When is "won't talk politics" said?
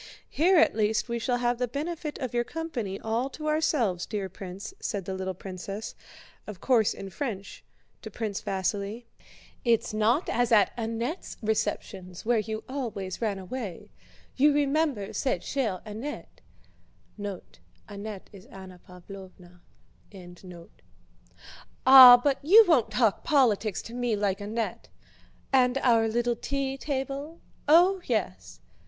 22.67-23.83